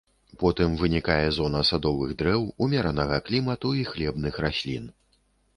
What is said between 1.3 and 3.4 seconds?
зона садовых дрэў умеранага